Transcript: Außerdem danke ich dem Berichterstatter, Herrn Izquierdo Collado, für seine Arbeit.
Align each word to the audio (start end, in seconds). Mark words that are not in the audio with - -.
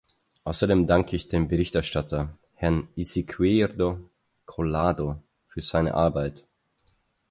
Außerdem 0.45 0.87
danke 0.87 1.15
ich 1.15 1.27
dem 1.29 1.47
Berichterstatter, 1.47 2.35
Herrn 2.55 2.87
Izquierdo 2.95 3.99
Collado, 4.47 5.21
für 5.47 5.61
seine 5.61 5.93
Arbeit. 5.93 6.43